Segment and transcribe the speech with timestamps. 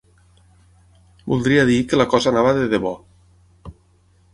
[1.33, 2.99] ...voldria dir que la cosa anava de debò